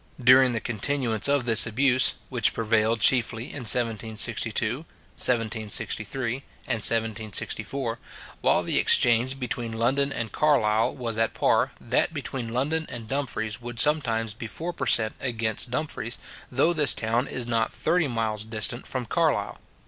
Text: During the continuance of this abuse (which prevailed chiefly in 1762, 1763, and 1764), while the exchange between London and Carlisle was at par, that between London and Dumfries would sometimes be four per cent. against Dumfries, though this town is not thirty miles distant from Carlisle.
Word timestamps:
During 0.19 0.53
the 0.53 0.59
continuance 0.59 1.27
of 1.27 1.45
this 1.45 1.67
abuse 1.67 2.15
(which 2.29 2.55
prevailed 2.55 3.01
chiefly 3.01 3.43
in 3.43 3.57
1762, 3.69 4.77
1763, 4.79 6.37
and 6.65 6.77
1764), 6.81 7.99
while 8.41 8.63
the 8.63 8.79
exchange 8.79 9.39
between 9.39 9.73
London 9.73 10.11
and 10.11 10.31
Carlisle 10.31 10.95
was 10.95 11.19
at 11.19 11.35
par, 11.35 11.73
that 11.79 12.15
between 12.15 12.51
London 12.51 12.87
and 12.89 13.07
Dumfries 13.07 13.61
would 13.61 13.79
sometimes 13.79 14.33
be 14.33 14.47
four 14.47 14.73
per 14.73 14.87
cent. 14.87 15.13
against 15.19 15.69
Dumfries, 15.69 16.17
though 16.51 16.73
this 16.73 16.95
town 16.95 17.27
is 17.27 17.45
not 17.45 17.71
thirty 17.71 18.07
miles 18.07 18.43
distant 18.43 18.87
from 18.87 19.05
Carlisle. 19.05 19.59